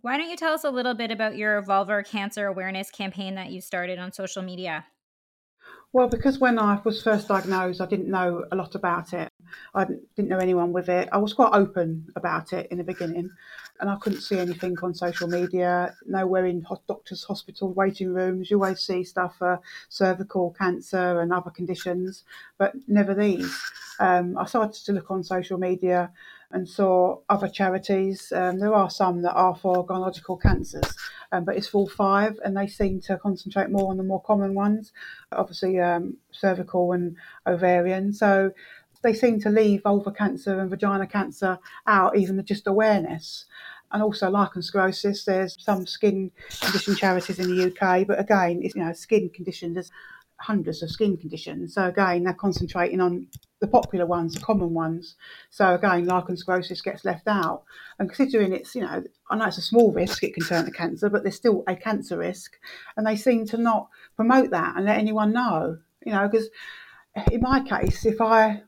Why 0.00 0.16
don't 0.16 0.30
you 0.30 0.36
tell 0.36 0.54
us 0.54 0.64
a 0.64 0.70
little 0.70 0.94
bit 0.94 1.10
about 1.10 1.36
your 1.36 1.62
vulvar 1.62 2.06
cancer 2.06 2.46
awareness 2.46 2.90
campaign 2.90 3.34
that 3.34 3.50
you 3.50 3.60
started 3.60 3.98
on 3.98 4.12
social 4.12 4.42
media? 4.42 4.86
Well, 5.92 6.08
because 6.08 6.38
when 6.38 6.58
I 6.58 6.78
was 6.84 7.02
first 7.02 7.28
diagnosed, 7.28 7.80
I 7.80 7.86
didn't 7.86 8.10
know 8.10 8.44
a 8.52 8.56
lot 8.56 8.74
about 8.74 9.14
it. 9.14 9.32
I 9.74 9.86
didn't 10.16 10.28
know 10.28 10.38
anyone 10.38 10.70
with 10.70 10.90
it. 10.90 11.08
I 11.12 11.16
was 11.16 11.32
quite 11.32 11.54
open 11.54 12.12
about 12.14 12.52
it 12.52 12.70
in 12.70 12.76
the 12.76 12.84
beginning, 12.84 13.30
and 13.80 13.88
I 13.88 13.96
couldn't 13.96 14.20
see 14.20 14.38
anything 14.38 14.76
on 14.82 14.94
social 14.94 15.28
media. 15.28 15.94
Nowhere 16.06 16.44
in 16.44 16.66
doctors' 16.86 17.24
hospital 17.24 17.72
waiting 17.72 18.12
rooms. 18.12 18.50
You 18.50 18.62
always 18.62 18.80
see 18.80 19.02
stuff 19.02 19.36
for 19.38 19.60
cervical 19.88 20.54
cancer 20.58 21.22
and 21.22 21.32
other 21.32 21.50
conditions, 21.50 22.24
but 22.58 22.74
never 22.86 23.14
these. 23.14 23.58
Um, 23.98 24.36
I 24.36 24.44
started 24.44 24.84
to 24.84 24.92
look 24.92 25.10
on 25.10 25.24
social 25.24 25.58
media 25.58 26.12
and 26.50 26.68
saw 26.68 27.18
other 27.28 27.48
charities. 27.48 28.32
Um, 28.34 28.58
there 28.58 28.74
are 28.74 28.90
some 28.90 29.22
that 29.22 29.34
are 29.34 29.54
for 29.54 29.86
gynecological 29.86 30.40
cancers, 30.40 30.94
um, 31.32 31.44
but 31.44 31.56
it's 31.56 31.68
full 31.68 31.88
five, 31.88 32.38
and 32.44 32.56
they 32.56 32.66
seem 32.66 33.00
to 33.02 33.18
concentrate 33.18 33.70
more 33.70 33.90
on 33.90 33.96
the 33.96 34.02
more 34.02 34.22
common 34.22 34.54
ones, 34.54 34.92
obviously 35.32 35.78
um, 35.78 36.16
cervical 36.30 36.92
and 36.92 37.16
ovarian. 37.46 38.12
So 38.12 38.52
they 39.02 39.14
seem 39.14 39.40
to 39.40 39.50
leave 39.50 39.82
vulvar 39.82 40.16
cancer 40.16 40.58
and 40.58 40.70
vagina 40.70 41.06
cancer 41.06 41.58
out, 41.86 42.16
even 42.16 42.42
just 42.44 42.66
awareness. 42.66 43.44
And 43.90 44.02
also 44.02 44.28
lichen 44.28 44.60
sclerosis. 44.60 45.24
There's 45.24 45.56
some 45.58 45.86
skin 45.86 46.30
condition 46.60 46.94
charities 46.94 47.38
in 47.38 47.48
the 47.48 47.68
UK, 47.68 48.06
but 48.06 48.20
again, 48.20 48.60
it's 48.62 48.74
you 48.74 48.84
know 48.84 48.92
skin 48.92 49.30
conditions. 49.30 49.74
There's 49.74 49.90
hundreds 50.40 50.82
of 50.82 50.90
skin 50.90 51.16
conditions. 51.16 51.74
So 51.74 51.86
again, 51.86 52.24
they're 52.24 52.34
concentrating 52.34 53.00
on 53.00 53.26
the 53.60 53.66
popular 53.66 54.06
ones, 54.06 54.34
the 54.34 54.40
common 54.40 54.72
ones. 54.72 55.16
So 55.50 55.74
again, 55.74 56.06
lichen 56.06 56.36
sclerosis 56.36 56.80
gets 56.80 57.04
left 57.04 57.26
out. 57.26 57.64
And 57.98 58.08
considering 58.08 58.52
it's, 58.52 58.74
you 58.74 58.82
know, 58.82 59.02
I 59.30 59.36
know 59.36 59.46
it's 59.46 59.58
a 59.58 59.62
small 59.62 59.92
risk, 59.92 60.22
it 60.22 60.34
can 60.34 60.44
turn 60.44 60.64
to 60.64 60.70
cancer, 60.70 61.10
but 61.10 61.22
there's 61.22 61.36
still 61.36 61.64
a 61.66 61.74
cancer 61.74 62.18
risk. 62.18 62.56
And 62.96 63.06
they 63.06 63.16
seem 63.16 63.46
to 63.46 63.56
not 63.56 63.88
promote 64.16 64.50
that 64.50 64.76
and 64.76 64.86
let 64.86 64.98
anyone 64.98 65.32
know, 65.32 65.78
you 66.04 66.12
know, 66.12 66.28
because 66.28 66.48
in 67.32 67.40
my 67.40 67.60
case, 67.60 68.06
if 68.06 68.20
I 68.20 68.62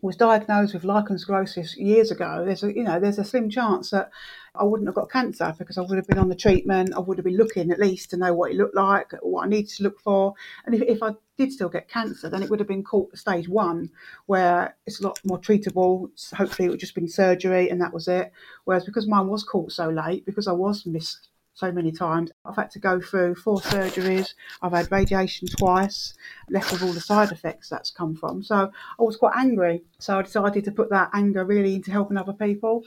was 0.00 0.16
diagnosed 0.16 0.74
with 0.74 0.84
lichen 0.84 1.18
sclerosis 1.18 1.76
years 1.76 2.10
ago, 2.10 2.44
there's 2.44 2.62
a 2.62 2.74
you 2.74 2.84
know 2.84 3.00
there's 3.00 3.18
a 3.18 3.24
slim 3.24 3.50
chance 3.50 3.90
that 3.90 4.10
I 4.54 4.64
wouldn't 4.64 4.88
have 4.88 4.94
got 4.94 5.10
cancer 5.10 5.54
because 5.58 5.76
I 5.76 5.82
would 5.82 5.96
have 5.96 6.06
been 6.06 6.18
on 6.18 6.28
the 6.28 6.36
treatment. 6.36 6.94
I 6.94 7.00
would 7.00 7.18
have 7.18 7.24
been 7.24 7.36
looking 7.36 7.70
at 7.70 7.80
least 7.80 8.10
to 8.10 8.16
know 8.16 8.32
what 8.32 8.52
it 8.52 8.56
looked 8.56 8.76
like, 8.76 9.12
what 9.22 9.44
I 9.44 9.48
needed 9.48 9.70
to 9.76 9.82
look 9.82 10.00
for, 10.00 10.34
and 10.64 10.74
if, 10.74 10.82
if 10.82 11.02
I 11.02 11.14
did 11.36 11.52
still 11.52 11.68
get 11.68 11.88
cancer, 11.88 12.28
then 12.28 12.42
it 12.42 12.50
would 12.50 12.60
have 12.60 12.68
been 12.68 12.84
caught 12.84 13.16
stage 13.16 13.48
one, 13.48 13.90
where 14.26 14.76
it's 14.86 15.00
a 15.00 15.06
lot 15.06 15.18
more 15.24 15.38
treatable. 15.38 16.10
Hopefully, 16.34 16.66
it 16.66 16.70
would 16.70 16.80
just 16.80 16.94
been 16.94 17.08
surgery 17.08 17.70
and 17.70 17.80
that 17.80 17.92
was 17.92 18.08
it. 18.08 18.32
Whereas 18.64 18.84
because 18.84 19.06
mine 19.06 19.28
was 19.28 19.44
caught 19.44 19.72
so 19.72 19.88
late, 19.88 20.24
because 20.26 20.46
I 20.46 20.52
was 20.52 20.86
missed 20.86 21.28
so 21.58 21.72
many 21.72 21.90
times. 21.90 22.30
I've 22.44 22.54
had 22.54 22.70
to 22.70 22.78
go 22.78 23.00
through 23.00 23.34
four 23.34 23.58
surgeries. 23.58 24.34
I've 24.62 24.72
had 24.72 24.92
radiation 24.92 25.48
twice, 25.48 26.14
left 26.48 26.70
with 26.70 26.84
all 26.84 26.92
the 26.92 27.00
side 27.00 27.32
effects 27.32 27.68
that's 27.68 27.90
come 27.90 28.14
from. 28.14 28.44
So 28.44 28.54
I 28.54 29.02
was 29.02 29.16
quite 29.16 29.36
angry. 29.36 29.82
So 29.98 30.18
I 30.18 30.22
decided 30.22 30.64
to 30.66 30.70
put 30.70 30.90
that 30.90 31.10
anger 31.12 31.44
really 31.44 31.74
into 31.74 31.90
helping 31.90 32.16
other 32.16 32.32
people, 32.32 32.84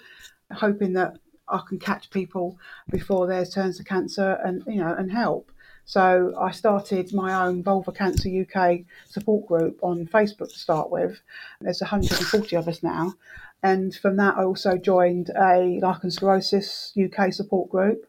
hoping 0.54 0.94
that 0.94 1.18
I 1.50 1.62
can 1.68 1.80
catch 1.80 2.10
people 2.12 2.58
before 2.90 3.28
theirs 3.28 3.50
turns 3.50 3.78
to 3.78 3.84
cancer 3.84 4.40
and 4.46 4.64
you 4.66 4.78
know 4.78 4.94
and 4.94 5.12
help. 5.12 5.52
So 5.84 6.34
I 6.40 6.52
started 6.52 7.14
my 7.14 7.46
own 7.46 7.64
Vulva 7.64 7.92
Cancer 7.92 8.30
UK 8.30 8.82
support 9.10 9.48
group 9.48 9.80
on 9.82 10.08
Facebook 10.08 10.54
to 10.54 10.60
start 10.60 10.90
with. 10.90 11.20
There's 11.60 11.82
140 11.82 12.56
of 12.56 12.70
us 12.70 12.82
now. 12.82 13.16
And 13.64 13.94
from 13.94 14.18
that, 14.18 14.38
I 14.38 14.44
also 14.44 14.78
joined 14.78 15.30
a 15.30 15.80
lichen 15.82 16.10
sclerosis 16.10 16.94
UK 16.98 17.32
support 17.32 17.70
group. 17.70 18.06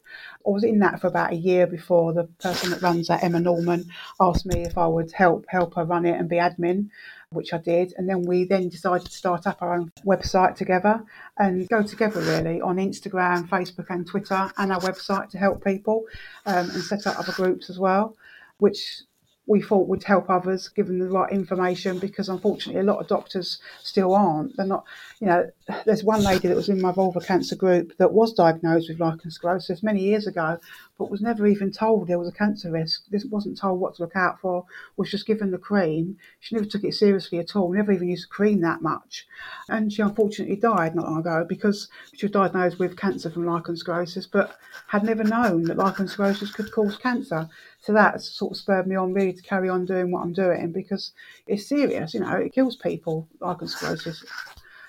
I 0.46 0.50
was 0.50 0.64
in 0.64 0.78
that 0.78 1.00
for 1.00 1.08
about 1.08 1.32
a 1.32 1.36
year 1.36 1.66
before 1.66 2.12
the 2.12 2.24
person 2.24 2.70
that 2.70 2.80
runs 2.80 3.08
that, 3.08 3.22
Emma 3.22 3.38
Norman, 3.38 3.84
asked 4.18 4.46
me 4.46 4.62
if 4.62 4.78
I 4.78 4.86
would 4.86 5.12
help 5.12 5.44
help 5.48 5.74
her 5.74 5.84
run 5.84 6.06
it 6.06 6.18
and 6.18 6.28
be 6.28 6.36
admin, 6.36 6.88
which 7.30 7.52
I 7.52 7.58
did. 7.58 7.92
And 7.96 8.08
then 8.08 8.22
we 8.22 8.44
then 8.44 8.70
decided 8.70 9.06
to 9.06 9.12
start 9.12 9.46
up 9.46 9.60
our 9.60 9.74
own 9.74 9.92
website 10.06 10.56
together 10.56 11.04
and 11.38 11.68
go 11.68 11.82
together 11.82 12.20
really 12.20 12.60
on 12.60 12.76
Instagram, 12.76 13.48
Facebook, 13.48 13.90
and 13.90 14.06
Twitter, 14.06 14.50
and 14.56 14.72
our 14.72 14.80
website 14.80 15.28
to 15.30 15.38
help 15.38 15.62
people 15.62 16.04
um, 16.46 16.70
and 16.70 16.82
set 16.82 17.06
up 17.06 17.18
other 17.18 17.32
groups 17.32 17.68
as 17.68 17.78
well, 17.78 18.16
which 18.58 19.02
we 19.46 19.60
thought 19.60 19.88
would 19.88 20.04
help 20.04 20.30
others 20.30 20.68
given 20.68 20.98
the 20.98 21.08
right 21.08 21.32
information 21.32 21.98
because 21.98 22.28
unfortunately 22.28 22.80
a 22.80 22.84
lot 22.84 23.00
of 23.00 23.08
doctors 23.08 23.58
still 23.82 24.14
aren't. 24.14 24.56
They're 24.56 24.66
not 24.66 24.84
you 25.20 25.26
know 25.26 25.50
there's 25.84 26.04
one 26.04 26.22
lady 26.22 26.48
that 26.48 26.56
was 26.56 26.68
in 26.68 26.80
my 26.80 26.92
vulva 26.92 27.20
cancer 27.20 27.56
group 27.56 27.96
that 27.98 28.12
was 28.12 28.32
diagnosed 28.32 28.88
with 28.88 29.00
lichen 29.00 29.30
sclerosis 29.30 29.82
many 29.82 30.00
years 30.00 30.26
ago 30.26 30.58
but 30.98 31.10
was 31.10 31.20
never 31.20 31.46
even 31.48 31.72
told 31.72 32.06
there 32.06 32.18
was 32.18 32.28
a 32.28 32.32
cancer 32.32 32.70
risk. 32.70 33.06
This 33.10 33.24
wasn't 33.24 33.58
told 33.58 33.80
what 33.80 33.96
to 33.96 34.02
look 34.02 34.14
out 34.14 34.40
for 34.40 34.64
was 34.96 35.10
just 35.10 35.26
given 35.26 35.50
the 35.50 35.58
cream. 35.58 36.16
She 36.38 36.54
never 36.54 36.66
took 36.66 36.84
it 36.84 36.94
seriously 36.94 37.40
at 37.40 37.56
all 37.56 37.72
never 37.72 37.90
even 37.90 38.08
used 38.08 38.28
the 38.28 38.34
cream 38.34 38.60
that 38.60 38.82
much. 38.82 39.26
And 39.68 39.92
she 39.92 40.02
unfortunately 40.02 40.56
died 40.56 40.94
not 40.94 41.06
long 41.06 41.18
ago 41.18 41.44
because 41.48 41.88
she 42.14 42.26
was 42.26 42.32
diagnosed 42.32 42.78
with 42.78 42.96
cancer 42.96 43.30
from 43.30 43.46
lichen 43.46 43.76
sclerosis 43.76 44.26
but 44.26 44.56
had 44.86 45.02
never 45.02 45.24
known 45.24 45.64
that 45.64 45.76
lichen 45.76 46.06
sclerosis 46.06 46.52
could 46.52 46.70
cause 46.70 46.96
cancer 46.96 47.48
so 47.82 47.92
that 47.92 48.22
sort 48.22 48.52
of 48.52 48.56
spurred 48.56 48.86
me 48.86 48.94
on 48.94 49.12
really 49.12 49.32
to 49.32 49.42
carry 49.42 49.68
on 49.68 49.84
doing 49.84 50.12
what 50.12 50.22
I'm 50.22 50.32
doing 50.32 50.70
because 50.72 51.12
it's 51.46 51.68
serious, 51.68 52.14
you 52.14 52.20
know, 52.20 52.36
it 52.36 52.54
kills 52.54 52.76
people, 52.76 53.28
sclerosis. 53.66 54.24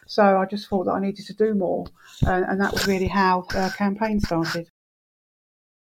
So 0.05 0.37
I 0.37 0.45
just 0.45 0.67
thought 0.69 0.85
that 0.85 0.91
I 0.91 0.99
needed 0.99 1.25
to 1.25 1.33
do 1.33 1.55
more, 1.55 1.87
uh, 2.25 2.43
and 2.47 2.61
that 2.61 2.71
was 2.71 2.87
really 2.87 3.07
how 3.07 3.45
the 3.49 3.73
campaign 3.77 4.19
started. 4.19 4.69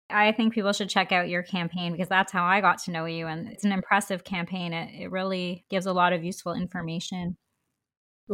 I 0.08 0.32
think 0.32 0.54
people 0.54 0.72
should 0.72 0.88
check 0.88 1.12
out 1.12 1.28
your 1.28 1.42
campaign 1.42 1.92
because 1.92 2.08
that's 2.08 2.32
how 2.32 2.44
I 2.44 2.60
got 2.60 2.78
to 2.84 2.90
know 2.90 3.06
you. 3.06 3.26
And 3.26 3.48
it's 3.48 3.64
an 3.64 3.72
impressive 3.72 4.24
campaign. 4.24 4.72
It, 4.72 5.02
it 5.02 5.10
really 5.10 5.64
gives 5.70 5.86
a 5.86 5.92
lot 5.92 6.12
of 6.12 6.22
useful 6.22 6.52
information. 6.52 7.36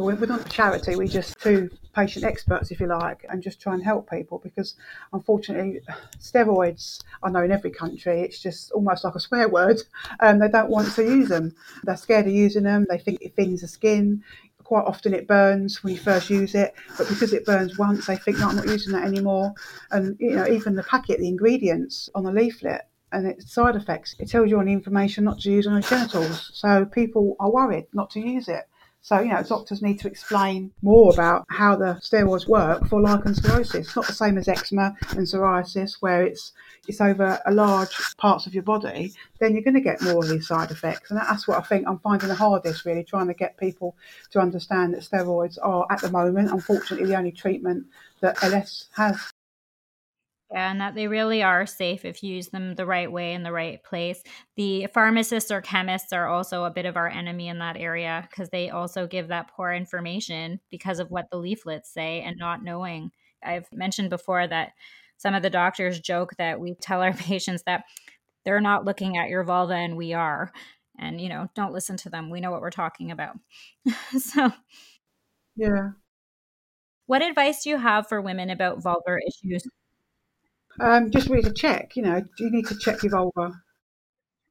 We're 0.05 0.15
not 0.27 0.45
a 0.45 0.49
charity, 0.49 0.95
we're 0.95 1.07
just 1.07 1.39
two 1.41 1.69
patient 1.93 2.23
experts, 2.23 2.71
if 2.71 2.79
you 2.79 2.87
like, 2.87 3.25
and 3.27 3.43
just 3.43 3.59
try 3.59 3.73
and 3.73 3.83
help 3.83 4.09
people 4.09 4.39
because 4.41 4.75
unfortunately, 5.11 5.81
steroids 6.19 7.03
I 7.21 7.29
know 7.29 7.43
in 7.43 7.51
every 7.51 7.71
country, 7.71 8.21
it's 8.21 8.41
just 8.41 8.71
almost 8.71 9.03
like 9.03 9.15
a 9.15 9.19
swear 9.19 9.49
word. 9.49 9.81
Um, 10.21 10.39
they 10.39 10.47
don't 10.47 10.69
want 10.69 10.93
to 10.93 11.03
use 11.03 11.27
them. 11.27 11.53
They're 11.83 11.97
scared 11.97 12.27
of 12.27 12.33
using 12.33 12.63
them, 12.63 12.87
they 12.89 12.97
think 12.97 13.21
it 13.21 13.35
thins 13.35 13.61
the 13.61 13.67
skin. 13.67 14.23
Quite 14.63 14.85
often 14.85 15.13
it 15.13 15.27
burns 15.27 15.83
when 15.83 15.93
you 15.95 15.99
first 15.99 16.29
use 16.29 16.55
it, 16.55 16.75
but 16.97 17.09
because 17.09 17.33
it 17.33 17.45
burns 17.45 17.77
once, 17.77 18.05
they 18.05 18.15
think, 18.15 18.37
no, 18.37 18.49
I'm 18.49 18.55
not 18.55 18.67
using 18.67 18.93
that 18.93 19.03
anymore. 19.03 19.53
And 19.91 20.15
you 20.19 20.35
know, 20.35 20.47
even 20.47 20.75
the 20.75 20.83
packet, 20.83 21.19
the 21.19 21.27
ingredients 21.27 22.07
on 22.15 22.23
the 22.23 22.31
leaflet, 22.31 22.87
and 23.11 23.27
its 23.27 23.51
side 23.51 23.75
effects. 23.75 24.15
It 24.19 24.29
tells 24.29 24.49
you 24.49 24.59
on 24.59 24.65
the 24.65 24.71
information 24.71 25.23
not 25.23 25.39
to 25.39 25.51
use 25.51 25.67
on 25.67 25.73
your 25.73 25.81
genitals. 25.81 26.51
So 26.53 26.85
people 26.85 27.35
are 27.39 27.51
worried 27.51 27.87
not 27.93 28.11
to 28.11 28.19
use 28.19 28.47
it. 28.47 28.65
So, 29.09 29.21
you 29.21 29.29
know, 29.29 29.41
doctors 29.41 29.81
need 29.81 29.99
to 30.01 30.07
explain 30.07 30.71
more 30.83 31.11
about 31.11 31.47
how 31.49 31.75
the 31.75 31.99
steroids 31.99 32.47
work 32.47 32.87
for 32.87 33.01
lichen 33.01 33.33
sclerosis. 33.33 33.87
It's 33.87 33.95
not 33.95 34.05
the 34.05 34.13
same 34.13 34.37
as 34.37 34.47
eczema 34.47 34.95
and 35.17 35.25
psoriasis, 35.25 35.95
where 35.99 36.21
it's 36.21 36.51
it's 36.87 37.01
over 37.01 37.39
a 37.43 37.51
large 37.51 37.97
parts 38.17 38.45
of 38.45 38.53
your 38.53 38.61
body. 38.61 39.13
Then 39.39 39.53
you're 39.53 39.63
going 39.63 39.73
to 39.73 39.81
get 39.81 40.03
more 40.03 40.23
of 40.23 40.29
these 40.29 40.45
side 40.45 40.69
effects, 40.69 41.09
and 41.09 41.19
that's 41.19 41.47
what 41.47 41.57
I 41.57 41.61
think 41.61 41.87
I'm 41.87 41.97
finding 41.97 42.29
the 42.29 42.35
hardest, 42.35 42.85
really, 42.85 43.03
trying 43.03 43.25
to 43.25 43.33
get 43.33 43.57
people 43.57 43.95
to 44.29 44.39
understand 44.39 44.93
that 44.93 45.01
steroids 45.01 45.57
are, 45.59 45.87
at 45.89 46.01
the 46.01 46.11
moment, 46.11 46.51
unfortunately, 46.51 47.07
the 47.07 47.17
only 47.17 47.31
treatment 47.31 47.87
that 48.21 48.43
LS 48.43 48.89
has. 48.95 49.31
Yeah, 50.51 50.71
and 50.71 50.81
that 50.81 50.95
they 50.95 51.07
really 51.07 51.43
are 51.43 51.67
safe 51.67 52.05
if 52.05 52.23
you 52.23 52.33
use 52.35 52.47
them 52.49 52.73
the 52.73 52.85
right 52.85 53.11
way 53.11 53.33
in 53.33 53.43
the 53.43 53.51
right 53.51 53.83
place. 53.83 54.23
The 54.55 54.87
pharmacists 54.93 55.51
or 55.51 55.61
chemists 55.61 56.11
are 56.11 56.27
also 56.27 56.63
a 56.63 56.71
bit 56.71 56.87
of 56.87 56.97
our 56.97 57.07
enemy 57.07 57.49
in 57.49 57.59
that 57.59 57.77
area 57.77 58.27
because 58.29 58.49
they 58.49 58.71
also 58.71 59.05
give 59.05 59.27
that 59.27 59.49
poor 59.51 59.71
information 59.71 60.59
because 60.71 60.97
of 60.99 61.11
what 61.11 61.29
the 61.29 61.37
leaflets 61.37 61.93
say 61.93 62.21
and 62.21 62.35
not 62.37 62.63
knowing. 62.63 63.11
I've 63.43 63.71
mentioned 63.71 64.09
before 64.09 64.47
that 64.47 64.71
some 65.17 65.35
of 65.35 65.43
the 65.43 65.51
doctors 65.51 65.99
joke 65.99 66.33
that 66.39 66.59
we 66.59 66.73
tell 66.73 67.01
our 67.03 67.13
patients 67.15 67.61
that 67.67 67.83
they're 68.45 68.61
not 68.61 68.85
looking 68.85 69.17
at 69.17 69.29
your 69.29 69.43
vulva 69.43 69.73
and 69.75 69.97
we 69.97 70.13
are. 70.13 70.51
And, 70.97 71.21
you 71.21 71.29
know, 71.29 71.49
don't 71.55 71.73
listen 71.73 71.97
to 71.97 72.09
them. 72.09 72.29
We 72.29 72.41
know 72.41 72.51
what 72.51 72.61
we're 72.61 72.71
talking 72.71 73.11
about. 73.11 73.37
so, 74.19 74.51
yeah. 75.55 75.91
What 77.07 77.21
advice 77.21 77.63
do 77.63 77.69
you 77.71 77.77
have 77.77 78.07
for 78.07 78.21
women 78.21 78.49
about 78.49 78.81
vulvar 78.81 79.17
issues 79.27 79.63
um, 80.79 81.11
just 81.11 81.29
really 81.29 81.43
to 81.43 81.53
check, 81.53 81.95
you 81.95 82.03
know, 82.03 82.21
do 82.21 82.43
you 82.43 82.51
need 82.51 82.67
to 82.67 82.77
check 82.77 83.03
your 83.03 83.11
vulva. 83.11 83.53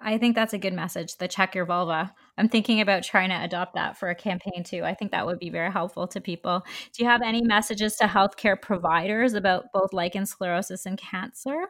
I 0.00 0.16
think 0.16 0.36
that's 0.36 0.52
a 0.52 0.58
good 0.58 0.74
message, 0.74 1.16
the 1.16 1.26
check 1.26 1.54
your 1.54 1.64
vulva. 1.64 2.14
I'm 2.36 2.48
thinking 2.48 2.80
about 2.80 3.02
trying 3.02 3.30
to 3.30 3.42
adopt 3.42 3.74
that 3.74 3.98
for 3.98 4.08
a 4.08 4.14
campaign 4.14 4.62
too. 4.62 4.84
I 4.84 4.94
think 4.94 5.10
that 5.10 5.26
would 5.26 5.40
be 5.40 5.50
very 5.50 5.72
helpful 5.72 6.06
to 6.08 6.20
people. 6.20 6.64
Do 6.94 7.02
you 7.02 7.08
have 7.08 7.20
any 7.22 7.42
messages 7.42 7.96
to 7.96 8.04
healthcare 8.04 8.60
providers 8.60 9.34
about 9.34 9.72
both 9.72 9.92
lichen 9.92 10.22
sclerosus 10.22 10.86
and 10.86 10.96
cancer? 10.96 11.66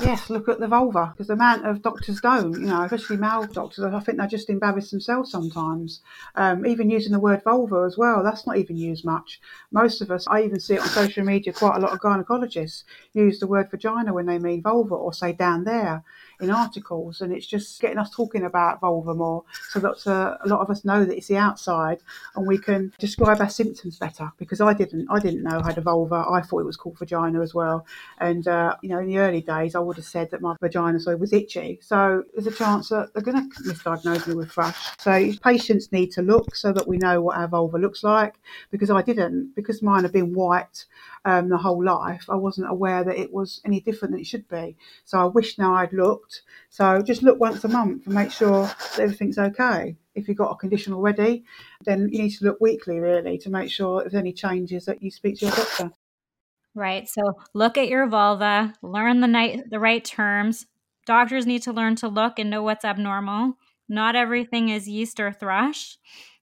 Yes, 0.00 0.30
look 0.30 0.48
at 0.48 0.58
the 0.58 0.68
vulva 0.68 1.12
because 1.12 1.26
the 1.26 1.34
amount 1.34 1.66
of 1.66 1.82
doctors 1.82 2.18
don't, 2.22 2.54
you 2.54 2.66
know, 2.66 2.82
especially 2.84 3.18
male 3.18 3.46
doctors, 3.46 3.84
I 3.84 4.00
think 4.00 4.16
they 4.16 4.26
just 4.26 4.48
embarrass 4.48 4.90
themselves 4.90 5.30
sometimes. 5.30 6.00
Um, 6.34 6.64
even 6.64 6.88
using 6.88 7.12
the 7.12 7.20
word 7.20 7.44
vulva 7.44 7.84
as 7.86 7.98
well, 7.98 8.22
that's 8.22 8.46
not 8.46 8.56
even 8.56 8.78
used 8.78 9.04
much. 9.04 9.38
Most 9.70 10.00
of 10.00 10.10
us, 10.10 10.26
I 10.26 10.44
even 10.44 10.60
see 10.60 10.76
it 10.76 10.80
on 10.80 10.88
social 10.88 11.24
media, 11.24 11.52
quite 11.52 11.76
a 11.76 11.80
lot 11.80 11.92
of 11.92 12.00
gynecologists 12.00 12.84
use 13.12 13.38
the 13.38 13.46
word 13.46 13.70
vagina 13.70 14.14
when 14.14 14.24
they 14.24 14.38
mean 14.38 14.62
vulva 14.62 14.94
or 14.94 15.12
say 15.12 15.34
down 15.34 15.64
there 15.64 16.02
in 16.42 16.50
articles, 16.50 17.20
and 17.20 17.32
it's 17.32 17.46
just 17.46 17.80
getting 17.80 17.98
us 17.98 18.10
talking 18.10 18.44
about 18.44 18.80
vulva 18.80 19.14
more 19.14 19.44
so 19.70 19.78
that 19.80 20.06
uh, 20.06 20.36
a 20.44 20.48
lot 20.48 20.60
of 20.60 20.70
us 20.70 20.84
know 20.84 21.04
that 21.04 21.16
it's 21.16 21.28
the 21.28 21.36
outside 21.36 21.98
and 22.34 22.46
we 22.46 22.58
can 22.58 22.92
describe 22.98 23.40
our 23.40 23.48
symptoms 23.48 23.98
better 23.98 24.30
because 24.38 24.60
I 24.60 24.74
didn't, 24.74 25.08
I 25.10 25.18
didn't 25.18 25.42
know 25.42 25.60
I 25.60 25.66
had 25.66 25.78
a 25.78 25.82
vulva. 25.82 26.24
I 26.30 26.42
thought 26.42 26.60
it 26.60 26.66
was 26.66 26.76
called 26.76 26.98
vagina 26.98 27.40
as 27.40 27.54
well. 27.54 27.86
And, 28.18 28.46
uh, 28.48 28.76
you 28.82 28.88
know, 28.88 28.98
in 28.98 29.06
the 29.06 29.18
early 29.18 29.40
days, 29.40 29.74
I 29.74 29.78
would 29.78 29.96
have 29.96 30.04
said 30.04 30.30
that 30.30 30.40
my 30.40 30.56
vagina 30.60 30.98
so 31.00 31.16
was 31.16 31.32
itchy. 31.32 31.78
So 31.82 32.24
there's 32.34 32.46
a 32.46 32.56
chance 32.56 32.88
that 32.88 33.14
they're 33.14 33.22
going 33.22 33.50
to 33.50 33.62
misdiagnose 33.62 34.26
me 34.26 34.34
with 34.34 34.50
thrush. 34.50 34.76
So 34.98 35.32
patients 35.42 35.92
need 35.92 36.10
to 36.12 36.22
look 36.22 36.54
so 36.56 36.72
that 36.72 36.88
we 36.88 36.98
know 36.98 37.20
what 37.20 37.36
our 37.36 37.48
vulva 37.48 37.78
looks 37.78 38.02
like 38.02 38.34
because 38.70 38.90
I 38.90 39.02
didn't, 39.02 39.54
because 39.54 39.82
mine 39.82 40.02
have 40.02 40.12
been 40.12 40.34
white 40.34 40.86
um, 41.24 41.48
the 41.48 41.58
whole 41.58 41.84
life, 41.84 42.24
I 42.28 42.34
wasn't 42.34 42.70
aware 42.70 43.04
that 43.04 43.18
it 43.18 43.32
was 43.32 43.60
any 43.64 43.80
different 43.80 44.12
than 44.12 44.20
it 44.20 44.26
should 44.26 44.48
be. 44.48 44.76
So 45.04 45.18
I 45.18 45.24
wish 45.24 45.58
now 45.58 45.74
I'd 45.74 45.92
looked. 45.92 46.31
So 46.70 47.02
just 47.02 47.22
look 47.22 47.38
once 47.38 47.64
a 47.64 47.68
month 47.68 48.06
and 48.06 48.14
make 48.14 48.30
sure 48.30 48.64
that 48.64 49.00
everything's 49.00 49.38
okay. 49.38 49.96
If 50.14 50.28
you've 50.28 50.36
got 50.36 50.52
a 50.52 50.56
condition 50.56 50.92
already, 50.92 51.44
then 51.84 52.08
you 52.10 52.22
need 52.22 52.36
to 52.36 52.44
look 52.44 52.60
weekly 52.60 52.98
really 53.00 53.38
to 53.38 53.50
make 53.50 53.70
sure 53.70 53.98
if 54.02 54.12
there's 54.12 54.20
any 54.20 54.32
changes 54.32 54.84
that 54.86 55.02
you 55.02 55.10
speak 55.10 55.38
to 55.38 55.46
your 55.46 55.54
doctor. 55.54 55.90
Right. 56.74 57.08
So 57.08 57.22
look 57.54 57.76
at 57.76 57.88
your 57.88 58.06
vulva, 58.08 58.74
learn 58.82 59.20
the 59.20 59.26
night 59.26 59.68
the 59.70 59.80
right 59.80 60.04
terms. 60.04 60.66
Doctors 61.04 61.46
need 61.46 61.62
to 61.62 61.72
learn 61.72 61.96
to 61.96 62.08
look 62.08 62.38
and 62.38 62.48
know 62.48 62.62
what's 62.62 62.84
abnormal. 62.84 63.54
Not 63.88 64.16
everything 64.16 64.68
is 64.68 64.88
yeast 64.88 65.20
or 65.20 65.32
thrush. 65.32 65.98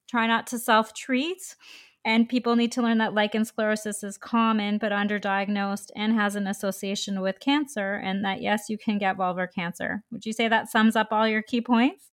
Try 0.09 0.27
not 0.27 0.47
to 0.49 0.59
self 0.59 0.95
treat. 0.95 1.57
And 2.04 2.28
people 2.28 2.57
need 2.57 2.73
to 2.73 2.83
learn 2.83 2.99
that 2.99 3.12
lichen 3.12 3.42
sclerosus 3.42 4.02
is 4.02 4.16
common 4.16 4.78
but 4.78 4.90
underdiagnosed 4.90 5.90
and 5.95 6.14
has 6.14 6.35
an 6.35 6.47
association 6.47 7.21
with 7.21 7.40
cancer, 7.40 7.95
and 7.95 8.25
that 8.25 8.40
yes, 8.40 8.71
you 8.71 8.78
can 8.78 8.97
get 8.97 9.19
vulvar 9.19 9.47
cancer. 9.52 10.02
Would 10.11 10.25
you 10.25 10.33
say 10.33 10.49
that 10.49 10.71
sums 10.71 10.97
up 10.97 11.09
all 11.11 11.28
your 11.28 11.42
key 11.42 11.61
points? 11.61 12.09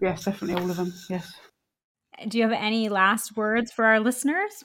Yes, 0.00 0.24
definitely 0.24 0.62
all 0.62 0.70
of 0.70 0.76
them. 0.76 0.92
Yes. 1.08 1.32
Do 2.28 2.36
you 2.38 2.44
have 2.44 2.52
any 2.52 2.88
last 2.88 3.36
words 3.36 3.72
for 3.72 3.86
our 3.86 4.00
listeners? 4.00 4.64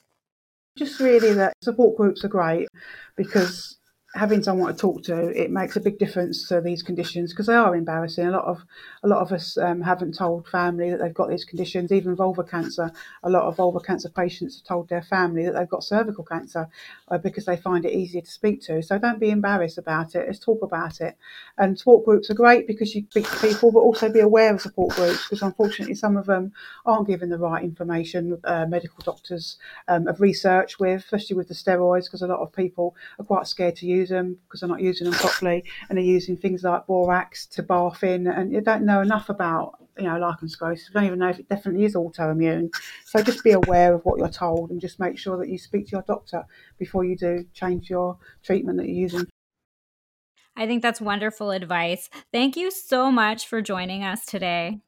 Just 0.78 1.00
really 1.00 1.34
that 1.34 1.54
support 1.64 1.98
groups 1.98 2.24
are 2.24 2.30
great 2.30 2.68
because 3.16 3.78
having 4.14 4.44
someone 4.44 4.74
to 4.74 4.78
talk 4.78 5.04
to, 5.04 5.30
it 5.30 5.52
makes 5.52 5.76
a 5.78 5.80
big 5.80 5.98
difference 5.98 6.48
to 6.50 6.60
these 6.60 6.84
conditions 6.84 7.32
because 7.32 7.48
they 7.48 7.54
are 7.56 7.76
embarrassing. 7.76 8.28
A 8.28 8.32
lot 8.32 8.46
of 8.46 8.64
a 9.04 9.08
lot 9.08 9.22
of 9.22 9.32
us 9.32 9.58
um, 9.58 9.82
haven't 9.82 10.18
told 10.18 10.48
family 10.48 10.90
that 10.92 11.00
they've 11.00 11.14
got 11.14 11.30
these 11.30 11.46
conditions. 11.46 11.92
Even 11.92 12.16
vulva 12.16 12.44
cancer, 12.44 12.92
a 13.24 13.30
lot 13.30 13.44
of 13.44 13.56
vulva 13.56 13.80
cancer 13.80 14.10
patients 14.10 14.58
have 14.58 14.66
told 14.66 14.90
their 14.90 15.02
family 15.02 15.46
that 15.46 15.54
they've 15.54 15.70
got 15.70 15.84
cervical 15.84 16.26
cancer 16.26 16.68
uh, 17.08 17.18
because 17.18 17.46
they 17.46 17.56
find 17.56 17.86
it 17.86 17.94
easier 17.94 18.22
to 18.22 18.30
speak 18.30 18.62
to. 18.64 18.82
So 18.82 18.98
don't 18.98 19.20
be 19.20 19.30
embarrassed 19.30 19.78
about 19.78 20.16
it. 20.16 20.26
Let's 20.28 20.40
talk 20.40 20.62
about 20.62 21.00
it. 21.00 21.18
And 21.58 21.78
support 21.78 22.04
groups 22.04 22.30
are 22.30 22.36
great 22.36 22.68
because 22.68 22.94
you 22.94 23.06
speak 23.10 23.30
to 23.30 23.38
people, 23.38 23.72
but 23.72 23.80
also 23.80 24.12
be 24.12 24.20
aware 24.20 24.54
of 24.54 24.62
support 24.62 24.96
groups 24.96 25.24
because 25.26 25.42
unfortunately 25.42 25.96
some 25.96 26.18
of 26.18 26.26
them 26.26 26.52
aren't 26.86 27.08
given 27.08 27.30
the 27.30 27.38
right 27.38 27.64
information. 27.64 28.40
Uh, 28.44 28.66
medical 28.66 29.00
doctors 29.04 29.58
um, 29.88 30.06
have 30.08 30.20
researched 30.20 30.80
with, 30.80 31.04
especially 31.04 31.38
with 31.38 31.48
the 31.48 31.54
steroids, 31.54 32.06
because 32.06 32.22
a 32.22 32.28
lot 32.28 32.40
of 32.40 32.52
people 32.52 32.96
are 33.18 33.26
quite 33.26 33.48
scared 33.48 33.76
to 33.78 33.86
use 33.86 34.01
use 34.02 34.10
them 34.10 34.38
because 34.44 34.60
they're 34.62 34.70
not 34.70 34.82
using 34.82 35.06
them 35.10 35.14
properly, 35.20 35.64
and 35.90 35.98
they're 35.98 36.06
using 36.06 36.38
things 36.38 36.64
like 36.64 36.86
borax 36.88 37.46
to 37.48 37.64
bath 37.64 38.04
in, 38.04 38.28
and 38.28 38.52
you 38.52 38.62
don't 38.62 38.86
know 38.86 39.02
enough 39.02 39.30
about 39.30 39.76
you 39.98 40.04
know 40.04 40.18
lichen 40.18 40.50
sclerosis. 40.50 40.90
You 40.90 40.94
don't 40.94 41.06
even 41.06 41.20
know 41.20 41.30
if 41.30 41.40
it 41.40 41.50
definitely 41.50 41.86
is 41.86 41.96
autoimmune. 41.96 42.74
So 43.06 43.22
just 43.22 43.44
be 43.44 43.52
aware 43.52 43.94
of 43.94 44.04
what 44.04 44.18
you're 44.20 44.30
told, 44.30 44.72
and 44.72 44.82
just 44.82 45.00
make 45.00 45.18
sure 45.18 45.38
that 45.38 45.50
you 45.50 45.58
speak 45.58 45.88
to 45.88 45.92
your 45.92 46.04
doctor 46.04 46.46
before 46.78 47.06
you 47.06 47.16
do 47.16 47.46
change 47.54 47.90
your 47.90 48.18
treatment 48.44 48.78
that 48.78 48.88
you're 48.88 48.96
using. 48.96 49.28
I 50.56 50.68
think 50.68 50.82
that's 50.82 51.00
wonderful 51.00 51.52
advice. 51.52 52.10
Thank 52.32 52.58
you 52.58 52.72
so 52.72 53.12
much 53.12 53.48
for 53.48 53.62
joining 53.62 54.04
us 54.04 54.26
today. 54.26 54.82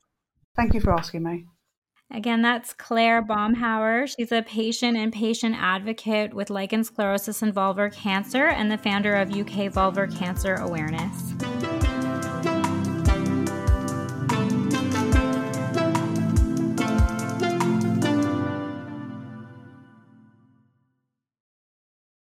Thank 0.55 0.73
you 0.73 0.81
for 0.81 0.93
asking 0.93 1.23
me. 1.23 1.47
Again, 2.11 2.41
that's 2.41 2.73
Clare 2.73 3.21
mm-hmm. 3.21 3.31
Baumhauer. 3.63 4.13
She's 4.15 4.31
a 4.31 4.41
patient 4.41 4.97
and 4.97 5.11
patient 5.11 5.55
advocate 5.57 6.33
with 6.33 6.49
lichen 6.49 6.81
sclerosus 6.81 7.41
and 7.41 7.53
vulvar 7.53 7.93
cancer 7.93 8.47
and 8.47 8.71
the 8.71 8.77
founder 8.77 9.15
of 9.15 9.29
UK 9.29 9.71
Vulvar 9.71 10.15
Cancer 10.17 10.55
Awareness. 10.55 11.32